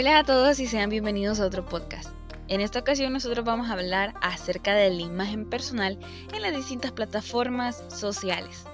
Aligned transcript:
Hola 0.00 0.20
a 0.20 0.24
todos 0.24 0.58
y 0.60 0.66
sean 0.66 0.88
bienvenidos 0.88 1.40
a 1.40 1.44
otro 1.44 1.66
podcast. 1.66 2.08
En 2.48 2.62
esta 2.62 2.78
ocasión 2.78 3.12
nosotros 3.12 3.44
vamos 3.44 3.68
a 3.68 3.74
hablar 3.74 4.14
acerca 4.22 4.74
de 4.74 4.88
la 4.88 5.02
imagen 5.02 5.50
personal 5.50 5.98
en 6.32 6.40
las 6.40 6.56
distintas 6.56 6.92
plataformas 6.92 7.84
sociales. 7.88 8.64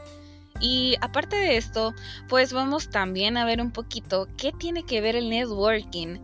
Y 0.61 0.95
aparte 1.01 1.35
de 1.35 1.57
esto, 1.57 1.95
pues 2.29 2.53
vamos 2.53 2.91
también 2.91 3.37
a 3.37 3.45
ver 3.45 3.61
un 3.61 3.73
poquito 3.73 4.29
qué 4.37 4.53
tiene 4.53 4.85
que 4.85 5.01
ver 5.01 5.17
el 5.17 5.29
networking 5.29 6.19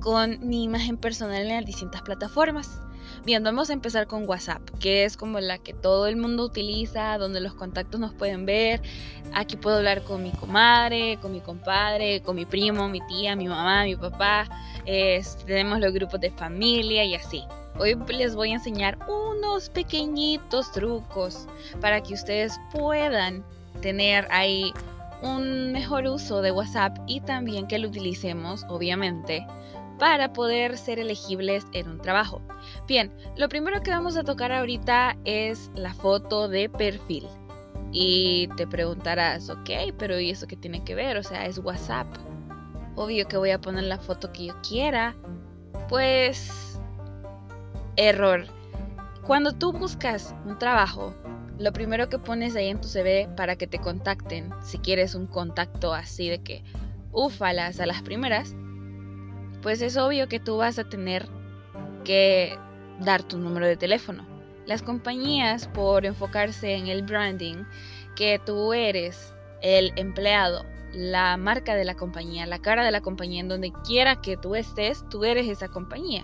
con 0.00 0.38
mi 0.46 0.62
imagen 0.62 0.96
personal 0.96 1.42
en 1.42 1.48
las 1.48 1.66
distintas 1.66 2.02
plataformas. 2.02 2.80
Bien, 3.26 3.42
vamos 3.42 3.70
a 3.70 3.72
empezar 3.72 4.06
con 4.06 4.28
WhatsApp, 4.28 4.62
que 4.78 5.04
es 5.04 5.16
como 5.16 5.40
la 5.40 5.58
que 5.58 5.74
todo 5.74 6.06
el 6.06 6.14
mundo 6.16 6.44
utiliza, 6.44 7.18
donde 7.18 7.40
los 7.40 7.54
contactos 7.54 7.98
nos 7.98 8.14
pueden 8.14 8.46
ver. 8.46 8.82
Aquí 9.34 9.56
puedo 9.56 9.78
hablar 9.78 10.04
con 10.04 10.22
mi 10.22 10.30
comadre, 10.30 11.18
con 11.20 11.32
mi 11.32 11.40
compadre, 11.40 12.22
con 12.22 12.36
mi 12.36 12.46
primo, 12.46 12.88
mi 12.88 13.00
tía, 13.08 13.34
mi 13.34 13.48
mamá, 13.48 13.82
mi 13.82 13.96
papá. 13.96 14.48
tenemos 15.44 15.80
los 15.80 15.92
grupos 15.92 16.20
de 16.20 16.30
familia 16.30 17.04
y 17.04 17.16
así. 17.16 17.42
Hoy 17.80 17.96
les 18.10 18.36
voy 18.36 18.52
a 18.52 18.54
enseñar 18.54 18.96
unos 19.08 19.70
pequeñitos 19.70 20.70
trucos 20.70 21.48
para 21.80 22.00
que 22.00 22.14
ustedes 22.14 22.60
puedan 22.72 23.42
tener 23.80 24.28
ahí 24.30 24.72
un 25.22 25.72
mejor 25.72 26.06
uso 26.06 26.42
de 26.42 26.52
WhatsApp 26.52 26.96
y 27.08 27.20
también 27.22 27.66
que 27.66 27.80
lo 27.80 27.88
utilicemos, 27.88 28.64
obviamente, 28.68 29.44
para 29.98 30.32
poder 30.32 30.76
ser 30.76 30.98
elegibles 30.98 31.66
en 31.72 31.88
un 31.88 31.98
trabajo. 31.98 32.42
Bien, 32.86 33.12
lo 33.36 33.48
primero 33.48 33.82
que 33.82 33.90
vamos 33.90 34.16
a 34.16 34.24
tocar 34.24 34.52
ahorita 34.52 35.16
es 35.24 35.70
la 35.74 35.94
foto 35.94 36.48
de 36.48 36.68
perfil. 36.68 37.26
Y 37.92 38.48
te 38.56 38.66
preguntarás, 38.66 39.48
ok, 39.48 39.70
pero 39.96 40.18
¿y 40.20 40.30
eso 40.30 40.46
qué 40.46 40.56
tiene 40.56 40.84
que 40.84 40.94
ver? 40.94 41.16
O 41.16 41.22
sea, 41.22 41.46
es 41.46 41.58
WhatsApp. 41.58 42.06
Obvio 42.94 43.26
que 43.28 43.36
voy 43.36 43.50
a 43.50 43.60
poner 43.60 43.84
la 43.84 43.98
foto 43.98 44.32
que 44.32 44.46
yo 44.46 44.54
quiera. 44.66 45.14
Pues... 45.88 46.80
Error. 47.96 48.46
Cuando 49.26 49.52
tú 49.52 49.72
buscas 49.72 50.34
un 50.44 50.58
trabajo, 50.58 51.14
lo 51.58 51.72
primero 51.72 52.08
que 52.08 52.18
pones 52.18 52.54
ahí 52.54 52.68
en 52.68 52.80
tu 52.80 52.88
CV 52.88 53.28
para 53.36 53.56
que 53.56 53.66
te 53.66 53.78
contacten, 53.78 54.50
si 54.62 54.78
quieres 54.78 55.14
un 55.14 55.26
contacto 55.26 55.94
así 55.94 56.28
de 56.28 56.42
que 56.42 56.62
ufalas 57.12 57.80
a 57.80 57.86
las 57.86 58.02
primeras, 58.02 58.54
pues 59.66 59.82
es 59.82 59.96
obvio 59.96 60.28
que 60.28 60.38
tú 60.38 60.58
vas 60.58 60.78
a 60.78 60.84
tener 60.84 61.26
que 62.04 62.56
dar 63.00 63.24
tu 63.24 63.36
número 63.36 63.66
de 63.66 63.76
teléfono. 63.76 64.24
Las 64.64 64.80
compañías, 64.80 65.66
por 65.66 66.06
enfocarse 66.06 66.76
en 66.76 66.86
el 66.86 67.02
branding, 67.02 67.64
que 68.14 68.40
tú 68.46 68.72
eres 68.74 69.34
el 69.62 69.92
empleado, 69.96 70.64
la 70.92 71.36
marca 71.36 71.74
de 71.74 71.84
la 71.84 71.96
compañía, 71.96 72.46
la 72.46 72.60
cara 72.60 72.84
de 72.84 72.92
la 72.92 73.00
compañía, 73.00 73.40
en 73.40 73.48
donde 73.48 73.72
quiera 73.84 74.20
que 74.20 74.36
tú 74.36 74.54
estés, 74.54 75.04
tú 75.10 75.24
eres 75.24 75.48
esa 75.48 75.66
compañía. 75.66 76.22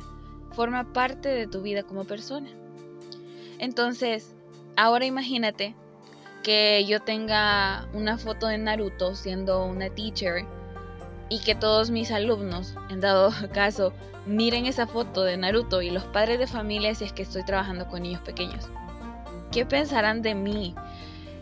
Forma 0.52 0.92
parte 0.92 1.28
de 1.28 1.48
tu 1.48 1.62
vida 1.62 1.82
como 1.82 2.04
persona. 2.04 2.48
Entonces, 3.58 4.36
ahora 4.76 5.04
imagínate 5.04 5.74
que 6.44 6.84
yo 6.86 7.00
tenga 7.00 7.88
una 7.92 8.18
foto 8.18 8.46
de 8.46 8.58
Naruto 8.58 9.16
siendo 9.16 9.66
una 9.66 9.90
teacher 9.90 10.46
y 11.32 11.38
que 11.38 11.54
todos 11.54 11.88
mis 11.90 12.10
alumnos, 12.10 12.74
en 12.90 13.00
dado 13.00 13.32
caso, 13.54 13.94
miren 14.26 14.66
esa 14.66 14.86
foto 14.86 15.22
de 15.22 15.38
Naruto 15.38 15.80
y 15.80 15.88
los 15.88 16.04
padres 16.04 16.38
de 16.38 16.46
familia 16.46 16.94
si 16.94 17.04
es 17.04 17.14
que 17.14 17.22
estoy 17.22 17.42
trabajando 17.42 17.88
con 17.88 18.02
niños 18.02 18.20
pequeños. 18.20 18.68
¿Qué 19.50 19.64
pensarán 19.64 20.20
de 20.20 20.34
mí? 20.34 20.74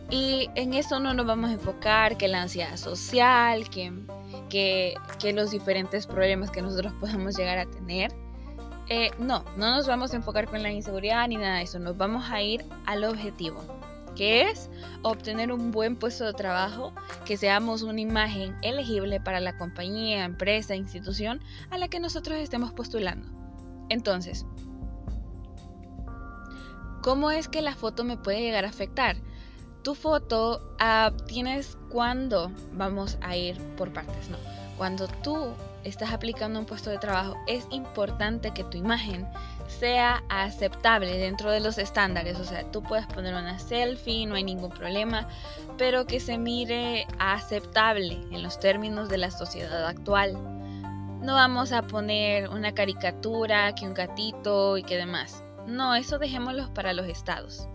Y 0.09 0.49
en 0.55 0.75
eso 0.75 1.01
no 1.01 1.13
nos 1.13 1.27
vamos 1.27 1.51
a 1.51 1.55
enfocar, 1.55 2.17
que 2.17 2.29
la 2.29 2.43
ansiedad 2.43 2.77
social, 2.77 3.69
que, 3.69 3.93
que, 4.49 5.33
los 5.33 5.51
diferentes 5.51 6.07
problemas 6.07 6.53
que 6.53 6.63
nosotros 6.63 6.93
podemos 7.01 7.37
llegar 7.37 7.59
a 7.59 7.67
tener. 7.67 8.13
Eh, 8.89 9.11
no, 9.19 9.45
no 9.57 9.75
nos 9.75 9.89
vamos 9.89 10.13
a 10.13 10.17
enfocar 10.17 10.47
con 10.47 10.63
la 10.63 10.71
inseguridad 10.71 11.27
ni 11.27 11.37
nada 11.37 11.57
de 11.57 11.63
eso, 11.63 11.81
nos 11.81 11.97
vamos 11.97 12.31
a 12.31 12.41
ir 12.41 12.65
al 12.87 13.03
objetivo 13.03 13.80
que 14.21 14.43
es 14.51 14.69
obtener 15.01 15.51
un 15.51 15.71
buen 15.71 15.97
puesto 15.97 16.27
de 16.27 16.35
trabajo, 16.35 16.93
que 17.25 17.39
seamos 17.39 17.81
una 17.81 18.03
imagen 18.03 18.55
elegible 18.61 19.19
para 19.19 19.41
la 19.41 19.57
compañía, 19.57 20.27
empresa, 20.27 20.77
institución 20.77 21.41
a 21.71 21.79
la 21.79 21.89
que 21.89 22.01
nosotros 22.01 22.37
estemos 22.37 22.71
postulando. 22.71 23.27
Entonces, 23.89 24.45
¿cómo 27.01 27.31
es 27.31 27.49
que 27.49 27.63
la 27.63 27.75
foto 27.75 28.05
me 28.05 28.19
puede 28.19 28.43
llegar 28.43 28.67
a 28.67 28.69
afectar? 28.69 29.17
Tu 29.83 29.95
foto 29.95 30.77
uh, 30.79 31.17
tienes 31.25 31.79
cuando 31.89 32.53
vamos 32.75 33.17
a 33.23 33.39
ir 33.39 33.59
por 33.79 33.91
partes, 33.91 34.29
¿no? 34.29 34.37
Cuando 34.77 35.09
tú 35.09 35.55
estás 35.83 36.13
aplicando 36.13 36.61
un 36.61 36.67
puesto 36.67 36.91
de 36.91 36.99
trabajo, 36.99 37.37
es 37.47 37.67
importante 37.71 38.51
que 38.51 38.65
tu 38.65 38.77
imagen 38.77 39.27
sea 39.71 40.23
aceptable 40.29 41.17
dentro 41.17 41.51
de 41.51 41.61
los 41.61 41.79
estándares. 41.79 42.39
O 42.39 42.45
sea, 42.45 42.71
tú 42.71 42.83
puedes 42.83 43.07
poner 43.07 43.35
una 43.35 43.59
selfie, 43.59 44.27
no 44.27 44.35
hay 44.35 44.45
ningún 44.45 44.71
problema, 44.71 45.29
pero 45.79 46.07
que 46.07 46.21
se 46.21 46.39
mire 46.39 47.07
aceptable 47.19 48.21
en 48.31 48.43
los 48.43 48.61
términos 48.61 49.09
de 49.09 49.19
la 49.19 49.31
sociedad 49.31 49.87
actual. 49.87 50.35
No 51.23 51.35
vamos 51.35 51.73
a 51.73 51.83
poner 51.83 52.49
una 52.49 52.73
caricatura, 52.73 53.75
que 53.75 53.87
un 53.87 53.95
gatito 53.95 54.77
y 54.77 54.83
que 54.83 54.97
demás. 54.97 55.43
No, 55.67 55.95
eso 55.95 56.19
dejémoslo 56.19 56.73
para 56.75 56.93
los 56.93 57.07
estados. 57.07 57.69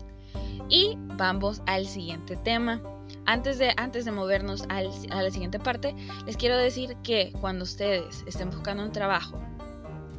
Y 0.68 0.96
vamos 0.98 1.62
al 1.66 1.86
siguiente 1.86 2.36
tema. 2.36 2.80
Antes 3.24 3.58
de, 3.58 3.72
antes 3.76 4.04
de 4.04 4.12
movernos 4.12 4.64
a 4.68 4.82
la 4.82 5.30
siguiente 5.30 5.58
parte, 5.58 5.94
les 6.26 6.36
quiero 6.36 6.56
decir 6.56 6.96
que 7.02 7.32
cuando 7.40 7.64
ustedes 7.64 8.24
estén 8.26 8.50
buscando 8.50 8.82
un 8.82 8.92
trabajo 8.92 9.40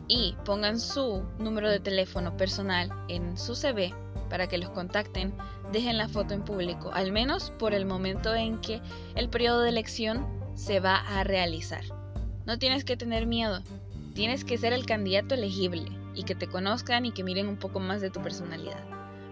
y 0.07 0.35
pongan 0.45 0.79
su 0.79 1.23
número 1.39 1.69
de 1.69 1.79
teléfono 1.79 2.35
personal 2.37 2.91
en 3.07 3.37
su 3.37 3.55
CV 3.55 3.93
para 4.29 4.47
que 4.47 4.57
los 4.57 4.69
contacten, 4.69 5.33
dejen 5.71 5.97
la 5.97 6.07
foto 6.07 6.33
en 6.33 6.43
público, 6.43 6.91
al 6.93 7.11
menos 7.11 7.51
por 7.51 7.73
el 7.73 7.85
momento 7.85 8.35
en 8.35 8.59
que 8.59 8.81
el 9.15 9.29
periodo 9.29 9.61
de 9.61 9.69
elección 9.69 10.25
se 10.55 10.79
va 10.79 10.95
a 10.95 11.23
realizar. 11.23 11.83
No 12.45 12.57
tienes 12.57 12.85
que 12.85 12.97
tener 12.97 13.25
miedo, 13.25 13.61
tienes 14.13 14.43
que 14.43 14.57
ser 14.57 14.73
el 14.73 14.85
candidato 14.85 15.35
elegible 15.35 15.91
y 16.13 16.23
que 16.23 16.35
te 16.35 16.47
conozcan 16.47 17.05
y 17.05 17.11
que 17.11 17.23
miren 17.23 17.47
un 17.47 17.57
poco 17.57 17.79
más 17.79 18.01
de 18.01 18.09
tu 18.09 18.21
personalidad. 18.21 18.83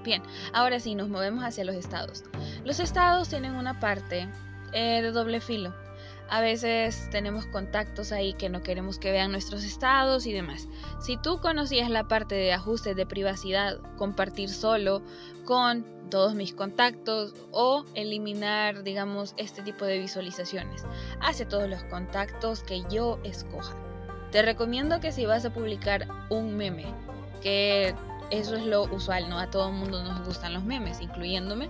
Bien, 0.03 0.21
ahora 0.53 0.79
sí, 0.79 0.93
nos 0.93 1.09
movemos 1.09 1.43
hacia 1.43 1.65
los 1.65 1.75
estados. 1.75 2.23
Los 2.63 2.79
estados 2.79 3.29
tienen 3.29 3.55
una 3.55 3.79
parte 3.79 4.29
eh, 4.71 5.01
de 5.01 5.11
doble 5.11 5.41
filo. 5.41 5.73
A 6.29 6.41
veces 6.41 7.07
tenemos 7.11 7.45
contactos 7.45 8.11
ahí 8.11 8.33
que 8.33 8.49
no 8.49 8.63
queremos 8.63 8.97
que 8.97 9.11
vean 9.11 9.31
nuestros 9.31 9.63
estados 9.63 10.25
y 10.25 10.33
demás. 10.33 10.67
Si 10.99 11.17
tú 11.17 11.39
conocías 11.39 11.89
la 11.89 12.07
parte 12.07 12.35
de 12.35 12.53
ajustes 12.53 12.95
de 12.95 13.05
privacidad, 13.05 13.79
compartir 13.97 14.49
solo 14.49 15.01
con 15.45 15.85
todos 16.09 16.35
mis 16.35 16.53
contactos 16.53 17.33
o 17.51 17.85
eliminar, 17.93 18.83
digamos, 18.83 19.33
este 19.37 19.61
tipo 19.61 19.85
de 19.85 19.99
visualizaciones. 19.99 20.83
Hace 21.19 21.45
todos 21.45 21.69
los 21.69 21.83
contactos 21.83 22.63
que 22.63 22.83
yo 22.89 23.19
escoja. 23.23 23.75
Te 24.31 24.41
recomiendo 24.41 24.99
que 24.99 25.11
si 25.11 25.25
vas 25.25 25.45
a 25.45 25.53
publicar 25.53 26.07
un 26.29 26.55
meme, 26.57 26.85
que 27.41 27.95
eso 28.31 28.55
es 28.55 28.65
lo 28.65 28.83
usual, 28.83 29.29
¿no? 29.29 29.39
A 29.39 29.49
todo 29.49 29.69
el 29.69 29.75
mundo 29.75 30.03
nos 30.03 30.25
gustan 30.25 30.53
los 30.53 30.63
memes, 30.63 31.01
incluyéndome. 31.01 31.69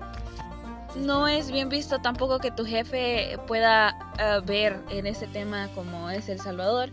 No 0.96 1.28
es 1.28 1.52
bien 1.52 1.68
visto 1.68 2.00
tampoco 2.00 2.40
que 2.40 2.52
tu 2.52 2.66
jefe 2.66 3.38
pueda 3.48 4.14
eh, 4.18 4.40
ver 4.46 4.82
en 4.90 5.06
ese 5.06 5.28
tema 5.28 5.68
como 5.76 6.10
es 6.10 6.30
El 6.30 6.40
Salvador. 6.40 6.90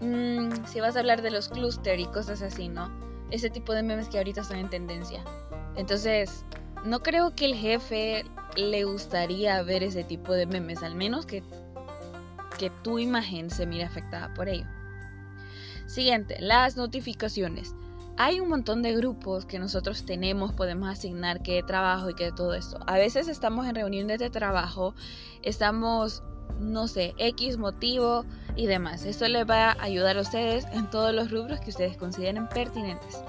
Mm, 0.00 0.66
si 0.66 0.80
vas 0.80 0.96
a 0.96 1.00
hablar 1.00 1.22
de 1.22 1.30
los 1.30 1.48
clúster 1.48 1.98
y 1.98 2.06
cosas 2.06 2.42
así, 2.42 2.68
¿no? 2.68 2.90
Ese 3.30 3.48
tipo 3.48 3.72
de 3.72 3.82
memes 3.82 4.08
que 4.08 4.18
ahorita 4.18 4.42
están 4.42 4.58
en 4.58 4.68
tendencia. 4.68 5.24
Entonces, 5.76 6.44
no 6.84 7.00
creo 7.00 7.34
que 7.34 7.46
el 7.46 7.54
jefe 7.54 8.24
le 8.56 8.84
gustaría 8.84 9.62
ver 9.62 9.82
ese 9.82 10.04
tipo 10.04 10.34
de 10.34 10.46
memes, 10.46 10.82
al 10.82 10.94
menos 10.94 11.24
que, 11.24 11.42
que 12.58 12.68
tu 12.82 12.98
imagen 12.98 13.48
se 13.48 13.64
mire 13.64 13.84
afectada 13.84 14.34
por 14.34 14.48
ello. 14.48 14.66
Siguiente, 15.86 16.36
las 16.40 16.76
notificaciones. 16.76 17.74
Hay 18.18 18.40
un 18.40 18.50
montón 18.50 18.82
de 18.82 18.94
grupos 18.94 19.46
que 19.46 19.58
nosotros 19.58 20.04
tenemos, 20.04 20.52
podemos 20.52 20.88
asignar 20.88 21.42
qué 21.42 21.62
trabajo 21.62 22.10
y 22.10 22.14
qué 22.14 22.30
todo 22.30 22.52
esto. 22.54 22.78
A 22.86 22.94
veces 22.94 23.26
estamos 23.26 23.66
en 23.66 23.74
reuniones 23.74 24.18
de 24.18 24.28
trabajo, 24.28 24.94
estamos, 25.42 26.22
no 26.60 26.88
sé, 26.88 27.14
X 27.16 27.56
motivo 27.56 28.26
y 28.54 28.66
demás. 28.66 29.06
Esto 29.06 29.26
les 29.28 29.48
va 29.48 29.70
a 29.70 29.82
ayudar 29.82 30.18
a 30.18 30.20
ustedes 30.20 30.66
en 30.72 30.90
todos 30.90 31.14
los 31.14 31.30
rubros 31.30 31.60
que 31.60 31.70
ustedes 31.70 31.96
consideren 31.96 32.48
pertinentes. 32.48 33.22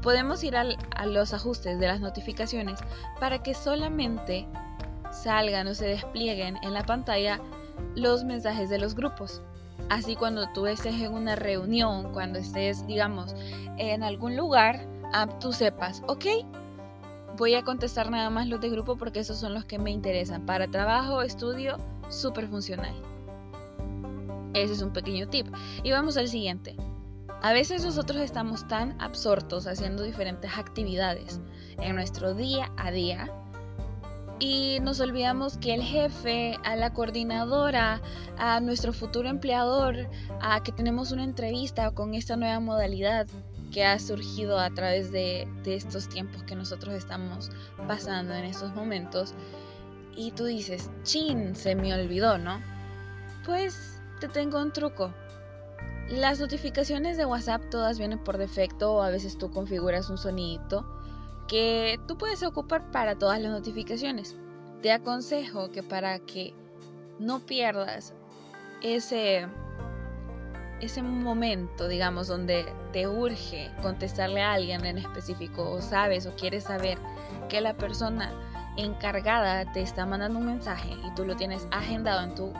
Podemos 0.00 0.42
ir 0.42 0.56
a 0.56 0.64
los 1.04 1.34
ajustes 1.34 1.78
de 1.78 1.86
las 1.86 2.00
notificaciones 2.00 2.80
para 3.20 3.42
que 3.42 3.52
solamente 3.52 4.48
salgan 5.12 5.66
o 5.66 5.74
se 5.74 5.86
desplieguen 5.86 6.56
en 6.62 6.72
la 6.72 6.84
pantalla 6.84 7.40
los 7.94 8.24
mensajes 8.24 8.70
de 8.70 8.78
los 8.78 8.94
grupos. 8.94 9.42
Así 9.88 10.16
cuando 10.16 10.48
tú 10.52 10.66
estés 10.66 10.94
en 11.00 11.12
una 11.12 11.36
reunión, 11.36 12.12
cuando 12.12 12.38
estés, 12.38 12.86
digamos, 12.86 13.34
en 13.78 14.02
algún 14.02 14.36
lugar, 14.36 14.86
ah, 15.12 15.26
tú 15.40 15.52
sepas, 15.52 16.02
ok, 16.06 16.26
voy 17.36 17.54
a 17.54 17.62
contestar 17.62 18.10
nada 18.10 18.30
más 18.30 18.46
los 18.48 18.60
de 18.60 18.68
grupo 18.68 18.96
porque 18.96 19.20
esos 19.20 19.38
son 19.38 19.54
los 19.54 19.64
que 19.64 19.78
me 19.78 19.90
interesan. 19.90 20.46
Para 20.46 20.68
trabajo, 20.68 21.22
estudio, 21.22 21.76
súper 22.08 22.48
funcional. 22.48 22.94
Ese 24.54 24.74
es 24.74 24.82
un 24.82 24.92
pequeño 24.92 25.28
tip. 25.28 25.46
Y 25.82 25.92
vamos 25.92 26.16
al 26.16 26.28
siguiente. 26.28 26.76
A 27.42 27.52
veces 27.52 27.84
nosotros 27.84 28.20
estamos 28.20 28.68
tan 28.68 29.00
absortos 29.00 29.66
haciendo 29.66 30.02
diferentes 30.02 30.50
actividades 30.58 31.40
en 31.78 31.94
nuestro 31.94 32.34
día 32.34 32.70
a 32.76 32.90
día 32.90 33.32
y 34.40 34.78
nos 34.80 35.00
olvidamos 35.00 35.58
que 35.58 35.74
el 35.74 35.82
jefe, 35.82 36.58
a 36.64 36.74
la 36.74 36.94
coordinadora, 36.94 38.00
a 38.38 38.58
nuestro 38.60 38.94
futuro 38.94 39.28
empleador, 39.28 40.08
a 40.40 40.62
que 40.62 40.72
tenemos 40.72 41.12
una 41.12 41.24
entrevista 41.24 41.90
con 41.90 42.14
esta 42.14 42.36
nueva 42.36 42.58
modalidad 42.58 43.26
que 43.70 43.84
ha 43.84 43.98
surgido 43.98 44.58
a 44.58 44.70
través 44.70 45.12
de, 45.12 45.46
de 45.62 45.76
estos 45.76 46.08
tiempos 46.08 46.42
que 46.44 46.56
nosotros 46.56 46.94
estamos 46.94 47.50
pasando 47.86 48.32
en 48.34 48.46
estos 48.46 48.74
momentos. 48.74 49.34
Y 50.16 50.32
tú 50.32 50.46
dices, 50.46 50.90
chin, 51.02 51.54
se 51.54 51.74
me 51.76 51.94
olvidó, 51.94 52.38
¿no? 52.38 52.60
Pues 53.44 54.00
te 54.20 54.28
tengo 54.28 54.60
un 54.60 54.72
truco. 54.72 55.12
Las 56.08 56.40
notificaciones 56.40 57.18
de 57.18 57.26
WhatsApp 57.26 57.62
todas 57.70 57.98
vienen 57.98 58.18
por 58.18 58.38
defecto 58.38 58.94
o 58.94 59.02
a 59.02 59.10
veces 59.10 59.36
tú 59.36 59.50
configuras 59.50 60.08
un 60.08 60.18
sonidito 60.18 60.84
que 61.50 61.98
tú 62.06 62.16
puedes 62.16 62.44
ocupar 62.44 62.92
para 62.92 63.18
todas 63.18 63.40
las 63.40 63.50
notificaciones. 63.50 64.36
Te 64.82 64.92
aconsejo 64.92 65.72
que 65.72 65.82
para 65.82 66.20
que 66.20 66.54
no 67.18 67.40
pierdas 67.40 68.14
ese 68.82 69.48
ese 70.80 71.02
momento, 71.02 71.88
digamos, 71.88 72.28
donde 72.28 72.64
te 72.92 73.06
urge 73.06 73.70
contestarle 73.82 74.40
a 74.40 74.52
alguien 74.52 74.86
en 74.86 74.96
específico 74.96 75.68
o 75.68 75.82
sabes 75.82 76.24
o 76.24 76.34
quieres 76.36 76.64
saber 76.64 76.96
que 77.48 77.60
la 77.60 77.74
persona 77.74 78.32
encargada 78.76 79.70
te 79.72 79.82
está 79.82 80.06
mandando 80.06 80.38
un 80.38 80.46
mensaje 80.46 80.90
y 81.04 81.14
tú 81.16 81.24
lo 81.24 81.34
tienes 81.36 81.66
agendado 81.72 82.22
en 82.22 82.34
tu, 82.34 82.52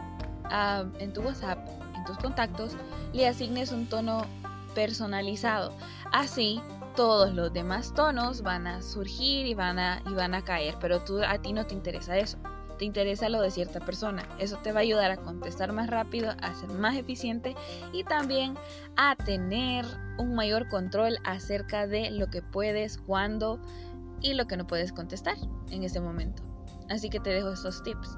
ah, 0.46 0.84
en 0.98 1.12
tu 1.12 1.22
WhatsApp, 1.22 1.66
en 1.94 2.04
tus 2.04 2.18
contactos, 2.18 2.76
le 3.12 3.28
asignes 3.28 3.70
un 3.70 3.86
tono 3.86 4.26
personalizado. 4.74 5.72
Así 6.12 6.60
todos 7.00 7.32
los 7.32 7.50
demás 7.50 7.94
tonos 7.94 8.42
van 8.42 8.66
a 8.66 8.82
surgir 8.82 9.46
y 9.46 9.54
van 9.54 9.78
a, 9.78 10.02
y 10.06 10.12
van 10.12 10.34
a 10.34 10.44
caer, 10.44 10.76
pero 10.82 11.02
tú, 11.02 11.22
a 11.26 11.38
ti 11.38 11.54
no 11.54 11.64
te 11.64 11.72
interesa 11.72 12.18
eso 12.18 12.36
te 12.76 12.84
interesa 12.84 13.28
lo 13.28 13.42
de 13.42 13.50
cierta 13.50 13.80
persona. 13.80 14.26
Eso 14.38 14.56
te 14.56 14.72
va 14.72 14.80
a 14.80 14.82
ayudar 14.82 15.10
a 15.10 15.18
contestar 15.18 15.70
más 15.70 15.90
rápido, 15.90 16.32
a 16.40 16.54
ser 16.54 16.70
más 16.70 16.96
eficiente 16.96 17.54
y 17.92 18.04
también 18.04 18.54
a 18.96 19.16
tener 19.16 19.84
un 20.16 20.34
mayor 20.34 20.66
control 20.68 21.18
acerca 21.24 21.86
de 21.86 22.10
lo 22.10 22.28
que 22.28 22.40
puedes, 22.40 22.96
cuándo 22.96 23.60
y 24.22 24.32
lo 24.32 24.46
que 24.46 24.56
no 24.56 24.66
puedes 24.66 24.92
contestar 24.92 25.36
en 25.70 25.82
ese 25.82 26.00
momento. 26.00 26.42
Así 26.88 27.10
que 27.10 27.20
te 27.20 27.30
dejo 27.30 27.50
estos 27.50 27.82
tips. 27.82 28.16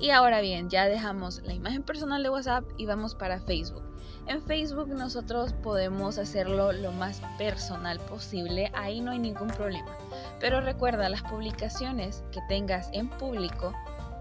Y 0.00 0.10
ahora 0.10 0.40
bien, 0.40 0.70
ya 0.70 0.86
dejamos 0.86 1.42
la 1.42 1.54
imagen 1.54 1.84
personal 1.84 2.22
de 2.22 2.30
WhatsApp 2.30 2.64
y 2.78 2.86
vamos 2.86 3.14
para 3.14 3.40
Facebook. 3.40 3.89
En 4.26 4.42
Facebook 4.42 4.88
nosotros 4.88 5.52
podemos 5.52 6.18
hacerlo 6.18 6.72
lo 6.72 6.92
más 6.92 7.20
personal 7.38 7.98
posible, 8.00 8.70
ahí 8.74 9.00
no 9.00 9.10
hay 9.10 9.18
ningún 9.18 9.48
problema. 9.48 9.96
Pero 10.38 10.60
recuerda, 10.60 11.08
las 11.08 11.22
publicaciones 11.22 12.22
que 12.30 12.40
tengas 12.48 12.88
en 12.92 13.08
público 13.08 13.74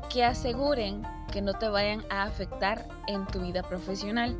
que 0.09 0.25
aseguren 0.25 1.03
que 1.31 1.41
no 1.41 1.53
te 1.53 1.69
vayan 1.69 2.03
a 2.09 2.23
afectar 2.23 2.87
en 3.07 3.25
tu 3.27 3.41
vida 3.41 3.61
profesional. 3.61 4.35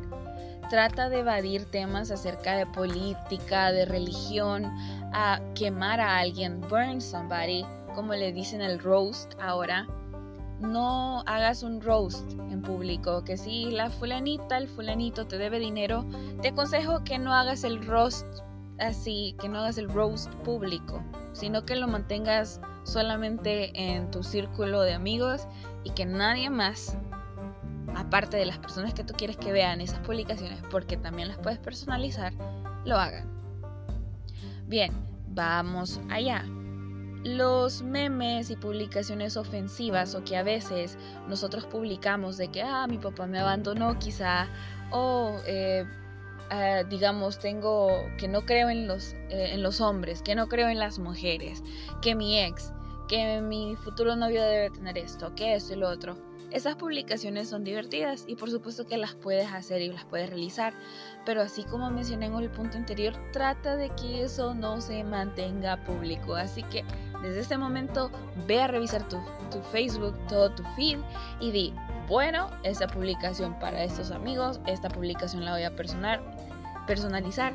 Trata 0.68 1.08
de 1.08 1.20
evadir 1.20 1.64
temas 1.70 2.10
acerca 2.10 2.56
de 2.56 2.66
política, 2.66 3.72
de 3.72 3.84
religión, 3.86 4.64
a 5.12 5.40
quemar 5.54 6.00
a 6.00 6.18
alguien, 6.18 6.60
burn 6.60 7.00
somebody, 7.00 7.64
como 7.94 8.14
le 8.14 8.32
dicen 8.32 8.60
el 8.60 8.78
roast 8.78 9.32
ahora. 9.40 9.86
No 10.60 11.22
hagas 11.26 11.62
un 11.62 11.80
roast 11.80 12.32
en 12.50 12.60
público, 12.60 13.24
que 13.24 13.36
si 13.36 13.70
la 13.70 13.88
fulanita, 13.88 14.58
el 14.58 14.68
fulanito 14.68 15.26
te 15.26 15.38
debe 15.38 15.58
dinero, 15.58 16.04
te 16.42 16.48
aconsejo 16.48 17.02
que 17.02 17.18
no 17.18 17.34
hagas 17.34 17.64
el 17.64 17.84
roast 17.86 18.26
así, 18.78 19.34
que 19.40 19.48
no 19.48 19.58
hagas 19.60 19.78
el 19.78 19.88
roast 19.88 20.30
público, 20.44 21.02
sino 21.32 21.64
que 21.64 21.76
lo 21.76 21.88
mantengas 21.88 22.60
solamente 22.84 23.70
en 23.74 24.10
tu 24.10 24.22
círculo 24.22 24.82
de 24.82 24.94
amigos 24.94 25.46
y 25.84 25.90
que 25.90 26.04
nadie 26.04 26.50
más, 26.50 26.96
aparte 27.94 28.36
de 28.36 28.46
las 28.46 28.58
personas 28.58 28.94
que 28.94 29.04
tú 29.04 29.14
quieres 29.14 29.36
que 29.36 29.52
vean 29.52 29.80
esas 29.80 30.00
publicaciones, 30.00 30.62
porque 30.70 30.96
también 30.96 31.28
las 31.28 31.38
puedes 31.38 31.58
personalizar, 31.58 32.32
lo 32.84 32.96
hagan. 32.96 33.28
Bien, 34.66 34.92
vamos 35.28 36.00
allá. 36.10 36.44
Los 37.24 37.82
memes 37.82 38.50
y 38.50 38.56
publicaciones 38.56 39.36
ofensivas 39.36 40.14
o 40.14 40.24
que 40.24 40.36
a 40.36 40.42
veces 40.42 40.96
nosotros 41.28 41.66
publicamos 41.66 42.38
de 42.38 42.48
que, 42.48 42.62
ah, 42.62 42.86
mi 42.86 42.96
papá 42.98 43.26
me 43.26 43.38
abandonó 43.38 43.98
quizá, 43.98 44.48
o 44.90 45.36
eh, 45.46 45.84
ah, 46.50 46.82
digamos, 46.88 47.38
tengo 47.38 47.88
que 48.16 48.26
no 48.26 48.46
creo 48.46 48.70
en 48.70 48.86
los, 48.86 49.12
eh, 49.28 49.50
en 49.52 49.62
los 49.62 49.80
hombres, 49.82 50.22
que 50.22 50.34
no 50.34 50.48
creo 50.48 50.68
en 50.68 50.78
las 50.78 50.98
mujeres, 50.98 51.62
que 52.00 52.14
mi 52.14 52.40
ex, 52.40 52.72
que 53.06 53.40
mi 53.42 53.76
futuro 53.76 54.16
novio 54.16 54.42
debe 54.42 54.70
tener 54.70 54.96
esto, 54.96 55.34
que 55.34 55.54
eso 55.54 55.74
y 55.74 55.76
lo 55.76 55.88
otro. 55.88 56.16
Esas 56.50 56.74
publicaciones 56.74 57.48
son 57.48 57.62
divertidas 57.62 58.24
y 58.26 58.34
por 58.34 58.50
supuesto 58.50 58.84
que 58.84 58.96
las 58.96 59.14
puedes 59.14 59.52
hacer 59.52 59.82
y 59.82 59.88
las 59.88 60.04
puedes 60.04 60.30
realizar, 60.30 60.74
pero 61.24 61.42
así 61.42 61.62
como 61.62 61.90
mencioné 61.90 62.26
en 62.26 62.34
el 62.34 62.50
punto 62.50 62.76
anterior, 62.76 63.14
trata 63.32 63.76
de 63.76 63.90
que 63.90 64.24
eso 64.24 64.52
no 64.52 64.80
se 64.80 65.04
mantenga 65.04 65.84
público. 65.84 66.34
Así 66.34 66.64
que 66.64 66.84
desde 67.22 67.40
este 67.40 67.58
momento 67.58 68.10
ve 68.46 68.62
a 68.62 68.66
revisar 68.66 69.08
tu, 69.08 69.18
Facebook, 69.72 70.16
todo 70.28 70.50
tu 70.50 70.62
feed 70.76 70.98
y 71.40 71.50
di, 71.50 71.74
bueno, 72.08 72.50
esta 72.62 72.86
publicación 72.86 73.58
para 73.58 73.82
estos 73.82 74.10
amigos, 74.10 74.60
esta 74.66 74.88
publicación 74.88 75.44
la 75.44 75.52
voy 75.52 75.64
a 75.64 75.74
personal, 75.74 76.20
personalizar. 76.86 77.52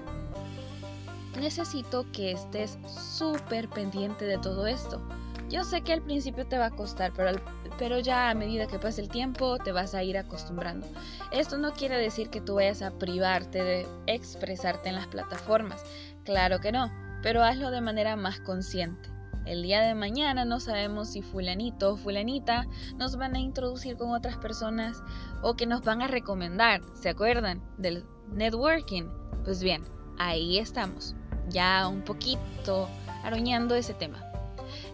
Necesito 1.39 2.05
que 2.11 2.31
estés 2.31 2.77
súper 2.87 3.69
pendiente 3.69 4.25
de 4.25 4.37
todo 4.37 4.67
esto 4.67 5.01
yo 5.49 5.63
sé 5.63 5.81
que 5.81 5.93
al 5.93 6.01
principio 6.01 6.45
te 6.47 6.57
va 6.57 6.67
a 6.67 6.71
costar, 6.71 7.13
pero, 7.15 7.39
pero 7.77 7.99
ya 7.99 8.29
a 8.29 8.33
medida 8.33 8.65
que 8.65 8.79
pase 8.79 9.01
el 9.01 9.09
tiempo 9.09 9.57
te 9.59 9.71
vas 9.71 9.93
a 9.93 10.01
ir 10.03 10.17
acostumbrando. 10.17 10.87
Esto 11.31 11.57
no 11.57 11.71
quiere 11.73 11.97
decir 11.97 12.29
que 12.29 12.41
tú 12.41 12.55
vayas 12.55 12.81
a 12.81 12.91
privarte 12.91 13.63
de 13.63 13.87
expresarte 14.07 14.89
en 14.89 14.95
las 14.95 15.07
plataformas. 15.07 15.83
Claro 16.23 16.59
que 16.59 16.71
no, 16.71 16.91
pero 17.21 17.43
hazlo 17.43 17.69
de 17.69 17.81
manera 17.81 18.15
más 18.15 18.39
consciente. 18.39 19.14
El 19.45 19.61
día 19.61 19.81
de 19.81 19.93
mañana 19.93 20.43
no 20.43 20.59
sabemos 20.59 21.09
si 21.09 21.21
fulanito 21.21 21.93
o 21.93 21.97
fulanita 21.97 22.65
nos 22.97 23.15
van 23.15 23.35
a 23.35 23.39
introducir 23.39 23.95
con 23.95 24.11
otras 24.11 24.37
personas 24.37 25.03
o 25.43 25.55
que 25.55 25.67
nos 25.67 25.81
van 25.81 26.01
a 26.01 26.07
recomendar. 26.07 26.81
¿Se 26.95 27.09
acuerdan 27.09 27.61
del 27.77 28.05
networking? 28.31 29.03
Pues 29.43 29.61
bien, 29.61 29.83
ahí 30.17 30.57
estamos, 30.57 31.15
ya 31.49 31.87
un 31.87 32.01
poquito 32.01 32.89
aruñando 33.23 33.75
ese 33.75 33.93
tema. 33.93 34.23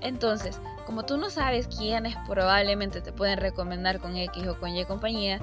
Entonces, 0.02 0.60
como 0.86 1.04
tú 1.06 1.16
no 1.16 1.30
sabes 1.30 1.68
quiénes 1.68 2.16
probablemente 2.28 3.00
te 3.00 3.14
pueden 3.14 3.40
recomendar 3.40 4.00
con 4.00 4.18
X 4.18 4.48
o 4.48 4.60
con 4.60 4.76
Y 4.76 4.84
compañía, 4.84 5.40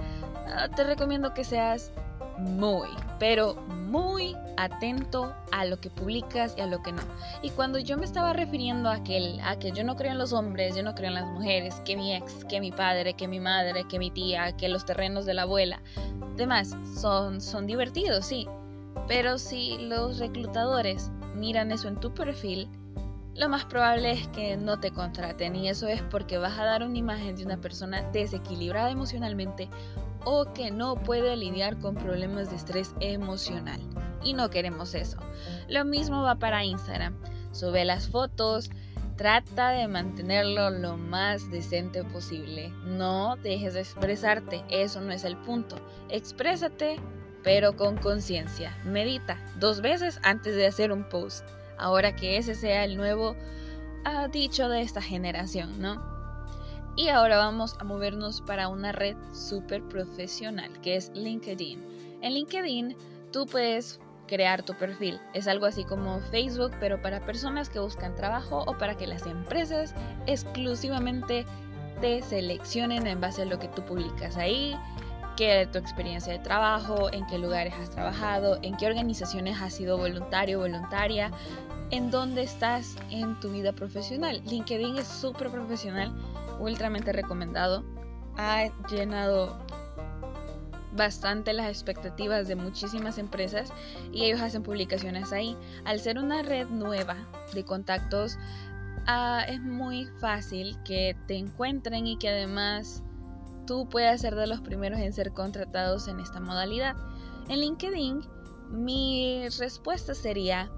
ah, 0.46 0.68
te 0.68 0.84
recomiendo 0.84 1.32
que 1.32 1.44
seas 1.44 1.92
muy, 2.38 2.88
pero 3.18 3.54
muy 3.86 4.36
atento 4.56 5.34
a 5.52 5.64
lo 5.64 5.80
que 5.80 5.90
publicas 5.90 6.54
y 6.56 6.60
a 6.60 6.66
lo 6.66 6.82
que 6.82 6.92
no. 6.92 7.02
Y 7.42 7.50
cuando 7.50 7.78
yo 7.78 7.96
me 7.96 8.04
estaba 8.04 8.32
refiriendo 8.32 8.88
a, 8.88 8.94
aquel, 8.94 9.40
a 9.42 9.58
que 9.58 9.72
yo 9.72 9.84
no 9.84 9.96
creo 9.96 10.12
en 10.12 10.18
los 10.18 10.32
hombres, 10.32 10.76
yo 10.76 10.82
no 10.82 10.94
creo 10.94 11.08
en 11.08 11.14
las 11.14 11.26
mujeres, 11.26 11.80
que 11.84 11.96
mi 11.96 12.14
ex, 12.14 12.44
que 12.44 12.60
mi 12.60 12.70
padre, 12.70 13.14
que 13.14 13.28
mi 13.28 13.40
madre, 13.40 13.84
que 13.88 13.98
mi 13.98 14.10
tía, 14.10 14.56
que 14.56 14.68
los 14.68 14.84
terrenos 14.84 15.26
de 15.26 15.34
la 15.34 15.42
abuela, 15.42 15.82
demás, 16.36 16.76
son, 17.00 17.40
son 17.40 17.66
divertidos, 17.66 18.26
sí. 18.26 18.46
Pero 19.06 19.38
si 19.38 19.78
los 19.78 20.18
reclutadores 20.18 21.10
miran 21.34 21.72
eso 21.72 21.88
en 21.88 21.96
tu 21.96 22.12
perfil, 22.12 22.68
lo 23.38 23.48
más 23.48 23.64
probable 23.64 24.10
es 24.10 24.26
que 24.28 24.56
no 24.56 24.80
te 24.80 24.90
contraten 24.90 25.54
y 25.54 25.68
eso 25.68 25.86
es 25.86 26.02
porque 26.02 26.38
vas 26.38 26.58
a 26.58 26.64
dar 26.64 26.82
una 26.82 26.98
imagen 26.98 27.36
de 27.36 27.44
una 27.44 27.56
persona 27.56 28.02
desequilibrada 28.10 28.90
emocionalmente 28.90 29.68
o 30.24 30.52
que 30.52 30.72
no 30.72 30.96
puede 30.96 31.36
lidiar 31.36 31.78
con 31.78 31.94
problemas 31.94 32.50
de 32.50 32.56
estrés 32.56 32.92
emocional. 32.98 33.80
Y 34.24 34.34
no 34.34 34.50
queremos 34.50 34.94
eso. 34.94 35.18
Lo 35.68 35.84
mismo 35.84 36.22
va 36.22 36.34
para 36.34 36.64
Instagram. 36.64 37.16
Sube 37.52 37.84
las 37.84 38.08
fotos, 38.08 38.70
trata 39.16 39.70
de 39.70 39.86
mantenerlo 39.86 40.70
lo 40.70 40.96
más 40.96 41.48
decente 41.52 42.02
posible. 42.02 42.72
No 42.84 43.36
dejes 43.36 43.74
de 43.74 43.80
expresarte, 43.80 44.64
eso 44.68 45.00
no 45.00 45.12
es 45.12 45.22
el 45.22 45.36
punto. 45.36 45.76
Exprésate, 46.08 46.96
pero 47.44 47.76
con 47.76 47.98
conciencia. 47.98 48.76
Medita 48.84 49.38
dos 49.60 49.80
veces 49.80 50.18
antes 50.24 50.56
de 50.56 50.66
hacer 50.66 50.90
un 50.90 51.08
post 51.08 51.48
ahora 51.78 52.14
que 52.14 52.36
ese 52.36 52.54
sea 52.54 52.84
el 52.84 52.96
nuevo 52.96 53.36
ah, 54.04 54.28
dicho 54.28 54.68
de 54.68 54.82
esta 54.82 55.02
generación, 55.02 55.80
¿no? 55.80 56.02
Y 56.96 57.08
ahora 57.08 57.36
vamos 57.36 57.76
a 57.78 57.84
movernos 57.84 58.40
para 58.40 58.68
una 58.68 58.90
red 58.90 59.16
súper 59.32 59.82
profesional, 59.84 60.80
que 60.80 60.96
es 60.96 61.12
LinkedIn. 61.14 62.18
En 62.22 62.34
LinkedIn 62.34 62.96
tú 63.30 63.46
puedes 63.46 64.00
crear 64.26 64.62
tu 64.62 64.74
perfil. 64.74 65.20
Es 65.32 65.48
algo 65.48 65.66
así 65.66 65.84
como 65.84 66.20
Facebook, 66.30 66.72
pero 66.80 67.00
para 67.00 67.24
personas 67.24 67.68
que 67.68 67.78
buscan 67.80 68.14
trabajo 68.14 68.64
o 68.66 68.76
para 68.76 68.96
que 68.96 69.06
las 69.06 69.26
empresas 69.26 69.94
exclusivamente 70.26 71.44
te 72.00 72.22
seleccionen 72.22 73.06
en 73.06 73.20
base 73.20 73.42
a 73.42 73.44
lo 73.44 73.58
que 73.58 73.68
tú 73.68 73.84
publicas 73.84 74.36
ahí, 74.36 74.76
qué 75.36 75.68
tu 75.70 75.78
experiencia 75.78 76.32
de 76.32 76.38
trabajo, 76.40 77.12
en 77.12 77.26
qué 77.26 77.38
lugares 77.38 77.74
has 77.74 77.90
trabajado, 77.90 78.58
en 78.62 78.76
qué 78.76 78.86
organizaciones 78.86 79.60
has 79.60 79.72
sido 79.72 79.96
voluntario 79.96 80.58
o 80.58 80.62
voluntaria, 80.62 81.30
en 81.90 82.10
dónde 82.10 82.42
estás 82.42 82.96
en 83.10 83.38
tu 83.40 83.50
vida 83.50 83.72
profesional. 83.72 84.42
LinkedIn 84.46 84.96
es 84.98 85.08
súper 85.08 85.50
profesional, 85.50 86.12
ultramente 86.60 87.12
recomendado. 87.12 87.84
Ha 88.36 88.70
llenado 88.88 89.58
bastante 90.92 91.52
las 91.52 91.68
expectativas 91.68 92.48
de 92.48 92.56
muchísimas 92.56 93.18
empresas 93.18 93.72
y 94.12 94.24
ellos 94.24 94.40
hacen 94.40 94.62
publicaciones 94.62 95.32
ahí. 95.32 95.56
Al 95.84 96.00
ser 96.00 96.18
una 96.18 96.42
red 96.42 96.68
nueva 96.68 97.16
de 97.54 97.64
contactos, 97.64 98.38
ah, 99.06 99.44
es 99.48 99.60
muy 99.60 100.06
fácil 100.20 100.76
que 100.84 101.16
te 101.26 101.36
encuentren 101.36 102.06
y 102.06 102.18
que 102.18 102.28
además 102.28 103.02
tú 103.66 103.88
puedas 103.88 104.20
ser 104.20 104.34
de 104.34 104.46
los 104.46 104.60
primeros 104.60 104.98
en 104.98 105.12
ser 105.12 105.32
contratados 105.32 106.08
en 106.08 106.20
esta 106.20 106.40
modalidad. 106.40 106.96
En 107.48 107.60
LinkedIn, 107.60 108.20
mi 108.70 109.48
respuesta 109.58 110.14
sería 110.14 110.70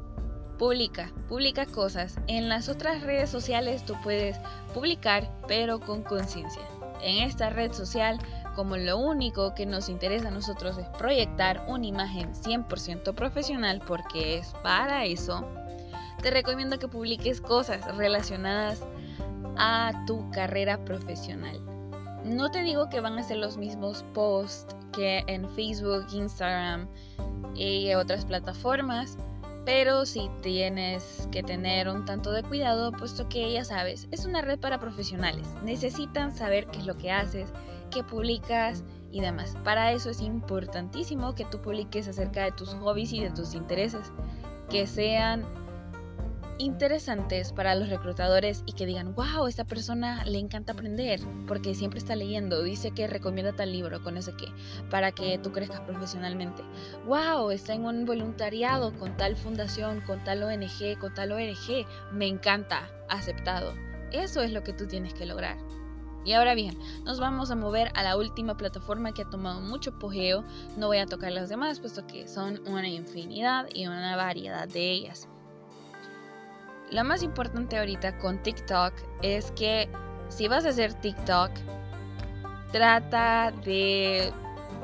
publica, 0.60 1.10
publica 1.26 1.64
cosas. 1.64 2.18
En 2.26 2.50
las 2.50 2.68
otras 2.68 3.00
redes 3.00 3.30
sociales 3.30 3.82
tú 3.86 3.94
puedes 4.02 4.36
publicar, 4.74 5.32
pero 5.48 5.80
con 5.80 6.02
conciencia. 6.02 6.60
En 7.02 7.24
esta 7.24 7.48
red 7.48 7.72
social 7.72 8.18
como 8.54 8.76
lo 8.76 8.98
único 8.98 9.54
que 9.54 9.64
nos 9.64 9.88
interesa 9.88 10.28
a 10.28 10.32
nosotros 10.32 10.76
es 10.76 10.86
proyectar 10.98 11.64
una 11.66 11.86
imagen 11.86 12.34
100% 12.34 13.14
profesional, 13.14 13.80
porque 13.86 14.36
es 14.36 14.52
para 14.62 15.06
eso, 15.06 15.48
te 16.20 16.30
recomiendo 16.30 16.78
que 16.78 16.88
publiques 16.88 17.40
cosas 17.40 17.96
relacionadas 17.96 18.82
a 19.56 19.92
tu 20.06 20.30
carrera 20.30 20.84
profesional. 20.84 21.58
No 22.22 22.50
te 22.50 22.62
digo 22.62 22.90
que 22.90 23.00
van 23.00 23.18
a 23.18 23.22
ser 23.22 23.38
los 23.38 23.56
mismos 23.56 24.04
posts 24.12 24.76
que 24.92 25.24
en 25.26 25.48
Facebook, 25.54 26.04
Instagram 26.12 26.86
y 27.54 27.94
otras 27.94 28.26
plataformas, 28.26 29.16
pero 29.72 30.04
sí 30.04 30.28
tienes 30.42 31.28
que 31.30 31.44
tener 31.44 31.88
un 31.88 32.04
tanto 32.04 32.32
de 32.32 32.42
cuidado, 32.42 32.90
puesto 32.90 33.28
que 33.28 33.52
ya 33.52 33.64
sabes, 33.64 34.08
es 34.10 34.24
una 34.24 34.42
red 34.42 34.58
para 34.58 34.80
profesionales. 34.80 35.46
Necesitan 35.62 36.34
saber 36.34 36.66
qué 36.66 36.80
es 36.80 36.86
lo 36.86 36.96
que 36.96 37.12
haces, 37.12 37.52
qué 37.92 38.02
publicas 38.02 38.82
y 39.12 39.20
demás. 39.20 39.56
Para 39.62 39.92
eso 39.92 40.10
es 40.10 40.22
importantísimo 40.22 41.36
que 41.36 41.44
tú 41.44 41.60
publiques 41.60 42.08
acerca 42.08 42.42
de 42.42 42.50
tus 42.50 42.74
hobbies 42.74 43.12
y 43.12 43.20
de 43.20 43.30
tus 43.30 43.54
intereses, 43.54 44.10
que 44.70 44.88
sean 44.88 45.46
interesantes 46.60 47.52
para 47.52 47.74
los 47.74 47.88
reclutadores 47.88 48.62
y 48.66 48.72
que 48.72 48.86
digan, 48.86 49.14
wow, 49.14 49.46
esta 49.46 49.64
persona 49.64 50.24
le 50.26 50.38
encanta 50.38 50.74
aprender 50.74 51.20
porque 51.48 51.74
siempre 51.74 51.98
está 51.98 52.14
leyendo, 52.14 52.62
dice 52.62 52.90
que 52.90 53.06
recomienda 53.06 53.52
tal 53.52 53.72
libro 53.72 54.02
con 54.02 54.18
ese 54.18 54.32
que, 54.36 54.46
para 54.90 55.12
que 55.12 55.38
tú 55.38 55.52
crezcas 55.52 55.80
profesionalmente. 55.80 56.62
Wow, 57.06 57.50
está 57.50 57.72
en 57.72 57.86
un 57.86 58.04
voluntariado 58.04 58.92
con 58.98 59.16
tal 59.16 59.36
fundación, 59.36 60.02
con 60.02 60.22
tal 60.22 60.42
ONG, 60.42 60.98
con 60.98 61.14
tal 61.14 61.32
ONG, 61.32 61.86
me 62.12 62.26
encanta, 62.26 62.90
aceptado. 63.08 63.72
Eso 64.12 64.42
es 64.42 64.52
lo 64.52 64.62
que 64.62 64.74
tú 64.74 64.86
tienes 64.86 65.14
que 65.14 65.26
lograr. 65.26 65.56
Y 66.26 66.34
ahora 66.34 66.54
bien, 66.54 66.76
nos 67.04 67.18
vamos 67.18 67.50
a 67.50 67.56
mover 67.56 67.90
a 67.94 68.02
la 68.02 68.18
última 68.18 68.58
plataforma 68.58 69.12
que 69.12 69.22
ha 69.22 69.30
tomado 69.30 69.62
mucho 69.62 69.98
pojeo. 69.98 70.44
No 70.76 70.88
voy 70.88 70.98
a 70.98 71.06
tocar 71.06 71.32
las 71.32 71.48
demás, 71.48 71.80
puesto 71.80 72.06
que 72.06 72.28
son 72.28 72.60
una 72.68 72.88
infinidad 72.88 73.66
y 73.72 73.86
una 73.86 74.14
variedad 74.16 74.68
de 74.68 74.90
ellas. 74.90 75.29
Lo 76.90 77.04
más 77.04 77.22
importante 77.22 77.78
ahorita 77.78 78.18
con 78.18 78.42
TikTok 78.42 78.92
es 79.22 79.52
que 79.52 79.88
si 80.28 80.48
vas 80.48 80.64
a 80.64 80.70
hacer 80.70 80.92
TikTok, 80.94 81.52
trata 82.72 83.52
de 83.64 84.32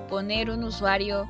poner 0.09 0.51
un 0.51 0.63
usuario 0.63 1.29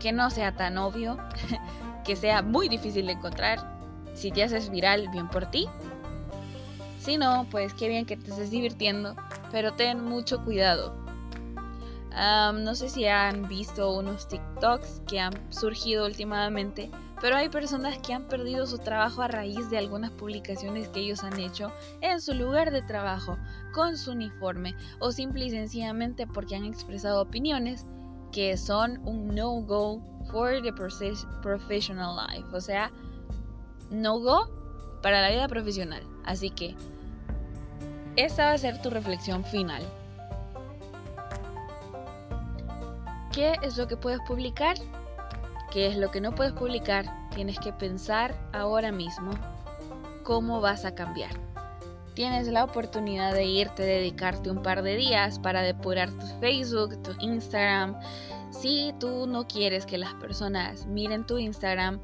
que 0.00 0.10
no 0.10 0.28
sea 0.30 0.56
tan 0.56 0.76
obvio, 0.76 1.16
que 2.04 2.16
sea 2.16 2.42
muy 2.42 2.68
difícil 2.68 3.06
de 3.06 3.12
encontrar. 3.12 3.80
Si 4.14 4.32
te 4.32 4.42
haces 4.42 4.70
viral, 4.70 5.08
bien 5.12 5.28
por 5.28 5.46
ti. 5.46 5.68
Si 6.98 7.16
no, 7.16 7.46
pues 7.50 7.72
qué 7.72 7.88
bien 7.88 8.04
que 8.04 8.16
te 8.16 8.30
estés 8.30 8.50
divirtiendo, 8.50 9.14
pero 9.52 9.72
ten 9.72 10.04
mucho 10.04 10.44
cuidado. 10.44 10.94
no 12.10 12.74
sé 12.74 12.88
si 12.88 13.06
han 13.06 13.46
visto 13.46 13.92
unos 13.92 14.26
TikToks 14.26 15.02
que 15.06 15.20
han 15.20 15.32
surgido 15.52 16.06
últimamente 16.06 16.90
pero 17.22 17.36
hay 17.36 17.48
personas 17.48 17.98
que 17.98 18.12
han 18.12 18.24
perdido 18.24 18.66
su 18.66 18.78
trabajo 18.78 19.22
a 19.22 19.28
raíz 19.28 19.70
de 19.70 19.78
algunas 19.78 20.10
publicaciones 20.10 20.88
que 20.88 21.00
ellos 21.00 21.22
han 21.22 21.38
hecho 21.38 21.72
en 22.00 22.20
su 22.20 22.34
lugar 22.34 22.72
de 22.72 22.82
trabajo, 22.82 23.38
con 23.72 23.96
su 23.96 24.10
uniforme 24.10 24.74
o 24.98 25.12
simple 25.12 25.44
y 25.44 25.50
sencillamente 25.50 26.26
porque 26.26 26.56
han 26.56 26.64
expresado 26.64 27.22
opiniones 27.22 27.86
que 28.32 28.56
son 28.56 29.00
un 29.06 29.34
no-go 29.36 30.02
for 30.32 30.60
the 30.62 30.72
professional 31.42 32.16
life, 32.26 32.48
o 32.52 32.60
sea, 32.60 32.90
no-go 33.90 34.50
para 35.00 35.22
la 35.22 35.30
vida 35.30 35.46
profesional. 35.46 36.02
Así 36.24 36.50
que 36.50 36.74
esta 38.16 38.46
va 38.46 38.52
a 38.52 38.58
ser 38.58 38.82
tu 38.82 38.90
reflexión 38.90 39.44
final. 39.44 39.82
¿Qué 43.32 43.54
es 43.62 43.76
lo 43.78 43.86
que 43.86 43.96
puedes 43.96 44.20
publicar? 44.26 44.76
Qué 45.72 45.86
es 45.86 45.96
lo 45.96 46.10
que 46.10 46.20
no 46.20 46.34
puedes 46.34 46.52
publicar, 46.52 47.06
tienes 47.34 47.58
que 47.58 47.72
pensar 47.72 48.34
ahora 48.52 48.92
mismo 48.92 49.30
cómo 50.22 50.60
vas 50.60 50.84
a 50.84 50.94
cambiar. 50.94 51.30
Tienes 52.14 52.46
la 52.48 52.64
oportunidad 52.64 53.32
de 53.32 53.46
irte, 53.46 53.82
dedicarte 53.82 54.50
un 54.50 54.62
par 54.62 54.82
de 54.82 54.96
días 54.96 55.38
para 55.38 55.62
depurar 55.62 56.10
tu 56.10 56.26
Facebook, 56.40 57.02
tu 57.02 57.12
Instagram. 57.20 57.98
Si 58.50 58.94
tú 59.00 59.26
no 59.26 59.46
quieres 59.46 59.86
que 59.86 59.96
las 59.96 60.12
personas 60.14 60.84
miren 60.86 61.26
tu 61.26 61.38
Instagram, 61.38 61.98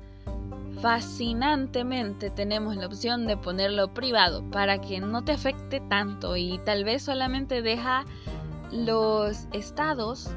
fascinantemente 0.80 2.30
tenemos 2.30 2.74
la 2.76 2.86
opción 2.86 3.26
de 3.26 3.36
ponerlo 3.36 3.92
privado 3.92 4.48
para 4.50 4.80
que 4.80 4.98
no 5.00 5.24
te 5.24 5.32
afecte 5.32 5.80
tanto 5.80 6.36
y 6.36 6.58
tal 6.64 6.84
vez 6.84 7.02
solamente 7.02 7.60
deja 7.60 8.06
los 8.72 9.46
estados 9.52 10.30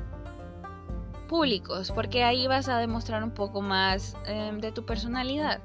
públicos, 1.31 1.93
porque 1.93 2.25
ahí 2.25 2.45
vas 2.45 2.67
a 2.67 2.77
demostrar 2.77 3.23
un 3.23 3.31
poco 3.31 3.61
más 3.61 4.17
em, 4.25 4.59
de 4.59 4.73
tu 4.73 4.85
personalidad 4.85 5.61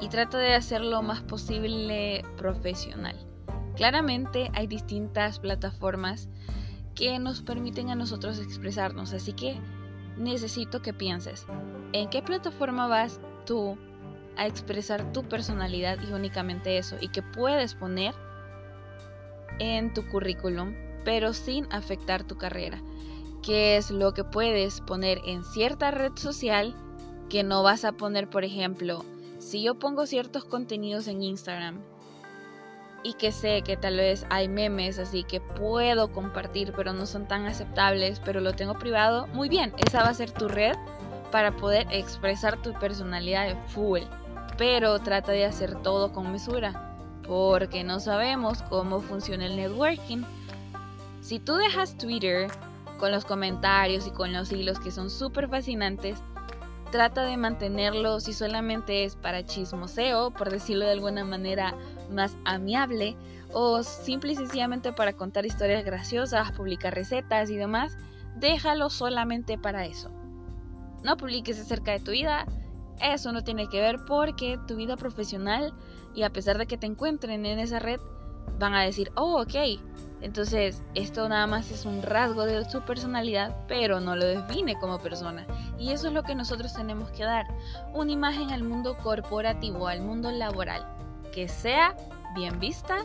y 0.00 0.08
trata 0.08 0.36
de 0.36 0.56
hacerlo 0.56 0.90
lo 0.90 1.02
más 1.02 1.20
posible 1.20 2.24
profesional. 2.36 3.14
Claramente 3.76 4.50
hay 4.52 4.66
distintas 4.66 5.38
plataformas 5.38 6.28
que 6.96 7.20
nos 7.20 7.40
permiten 7.40 7.90
a 7.90 7.94
nosotros 7.94 8.40
expresarnos, 8.40 9.12
así 9.12 9.32
que 9.32 9.60
necesito 10.16 10.82
que 10.82 10.92
pienses 10.92 11.46
en 11.92 12.10
qué 12.10 12.20
plataforma 12.20 12.88
vas 12.88 13.20
tú 13.46 13.78
a 14.36 14.48
expresar 14.48 15.12
tu 15.12 15.22
personalidad 15.22 15.98
y 16.02 16.12
únicamente 16.12 16.78
eso, 16.78 16.96
y 17.00 17.10
que 17.10 17.22
puedes 17.22 17.76
poner 17.76 18.12
en 19.60 19.94
tu 19.94 20.08
currículum, 20.08 20.74
pero 21.04 21.32
sin 21.32 21.72
afectar 21.72 22.24
tu 22.24 22.36
carrera 22.36 22.82
qué 23.42 23.76
es 23.76 23.90
lo 23.90 24.12
que 24.12 24.24
puedes 24.24 24.80
poner 24.80 25.20
en 25.24 25.44
cierta 25.44 25.90
red 25.90 26.12
social 26.16 26.74
que 27.28 27.42
no 27.42 27.62
vas 27.62 27.84
a 27.84 27.92
poner, 27.92 28.28
por 28.28 28.44
ejemplo, 28.44 29.04
si 29.38 29.62
yo 29.62 29.78
pongo 29.78 30.06
ciertos 30.06 30.44
contenidos 30.44 31.06
en 31.08 31.22
Instagram 31.22 31.80
y 33.02 33.14
que 33.14 33.32
sé 33.32 33.62
que 33.62 33.76
tal 33.76 33.96
vez 33.96 34.26
hay 34.28 34.48
memes 34.48 34.98
así 34.98 35.24
que 35.24 35.40
puedo 35.40 36.12
compartir 36.12 36.72
pero 36.76 36.92
no 36.92 37.06
son 37.06 37.26
tan 37.26 37.46
aceptables, 37.46 38.20
pero 38.20 38.40
lo 38.40 38.52
tengo 38.52 38.74
privado, 38.74 39.26
muy 39.28 39.48
bien, 39.48 39.72
esa 39.86 40.02
va 40.02 40.10
a 40.10 40.14
ser 40.14 40.30
tu 40.30 40.48
red 40.48 40.76
para 41.30 41.56
poder 41.56 41.86
expresar 41.90 42.60
tu 42.60 42.72
personalidad 42.74 43.46
de 43.46 43.56
full. 43.68 44.00
Pero 44.58 44.98
trata 44.98 45.32
de 45.32 45.46
hacer 45.46 45.76
todo 45.76 46.12
con 46.12 46.32
mesura, 46.32 46.96
porque 47.26 47.84
no 47.84 48.00
sabemos 48.00 48.62
cómo 48.62 49.00
funciona 49.00 49.46
el 49.46 49.56
networking. 49.56 50.22
Si 51.22 51.38
tú 51.38 51.54
dejas 51.54 51.96
Twitter 51.96 52.50
con 53.00 53.10
los 53.10 53.24
comentarios 53.24 54.06
y 54.06 54.10
con 54.10 54.32
los 54.32 54.52
hilos 54.52 54.78
que 54.78 54.90
son 54.90 55.10
súper 55.10 55.48
fascinantes, 55.48 56.22
trata 56.92 57.24
de 57.24 57.36
mantenerlo 57.36 58.20
si 58.20 58.32
solamente 58.32 59.04
es 59.04 59.16
para 59.16 59.44
chismoseo, 59.44 60.30
por 60.32 60.50
decirlo 60.50 60.84
de 60.84 60.92
alguna 60.92 61.24
manera 61.24 61.74
más 62.10 62.36
amiable, 62.44 63.16
o 63.52 63.82
simple 63.82 64.32
y 64.32 64.36
sencillamente 64.36 64.92
para 64.92 65.14
contar 65.14 65.46
historias 65.46 65.84
graciosas, 65.84 66.52
publicar 66.52 66.94
recetas 66.94 67.48
y 67.50 67.56
demás, 67.56 67.96
déjalo 68.36 68.90
solamente 68.90 69.56
para 69.56 69.86
eso. 69.86 70.10
No 71.02 71.16
publiques 71.16 71.58
acerca 71.58 71.92
de 71.92 72.00
tu 72.00 72.10
vida, 72.10 72.46
eso 73.00 73.32
no 73.32 73.42
tiene 73.42 73.68
que 73.68 73.80
ver 73.80 73.96
porque 74.06 74.58
tu 74.68 74.76
vida 74.76 74.96
profesional 74.96 75.72
y 76.14 76.22
a 76.22 76.30
pesar 76.30 76.58
de 76.58 76.66
que 76.66 76.76
te 76.76 76.86
encuentren 76.86 77.46
en 77.46 77.58
esa 77.58 77.78
red, 77.78 78.00
van 78.58 78.74
a 78.74 78.82
decir, 78.82 79.10
oh, 79.16 79.40
ok, 79.40 79.80
entonces, 80.22 80.82
esto 80.94 81.28
nada 81.28 81.46
más 81.46 81.70
es 81.70 81.86
un 81.86 82.02
rasgo 82.02 82.44
de 82.44 82.68
su 82.68 82.82
personalidad, 82.82 83.56
pero 83.66 84.00
no 84.00 84.16
lo 84.16 84.26
define 84.26 84.78
como 84.78 84.98
persona. 84.98 85.46
Y 85.78 85.92
eso 85.92 86.08
es 86.08 86.12
lo 86.12 86.22
que 86.22 86.34
nosotros 86.34 86.74
tenemos 86.74 87.10
que 87.10 87.24
dar. 87.24 87.46
Una 87.94 88.12
imagen 88.12 88.50
al 88.50 88.62
mundo 88.62 88.96
corporativo, 88.98 89.88
al 89.88 90.02
mundo 90.02 90.30
laboral, 90.30 90.86
que 91.32 91.48
sea 91.48 91.96
bien 92.34 92.60
vista, 92.60 93.04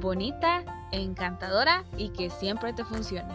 bonita, 0.00 0.64
encantadora 0.90 1.84
y 1.98 2.08
que 2.10 2.30
siempre 2.30 2.72
te 2.72 2.84
funcione. 2.84 3.34